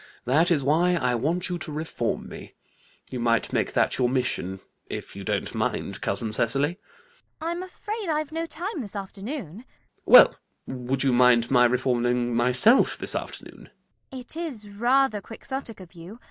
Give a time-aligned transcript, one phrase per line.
[0.25, 2.55] That is why I want you to reform me.
[3.11, 6.79] You might make that your mission, if you don't mind, cousin Cecily.
[6.79, 7.37] CECILY.
[7.39, 9.63] I'm afraid I've no time, this afternoon.
[9.63, 9.65] ALGERNON.
[10.07, 10.35] Well,
[10.65, 13.69] would you mind my reforming myself this afternoon?
[14.11, 14.19] CECILY.
[14.21, 16.19] It is rather Quixotic of you.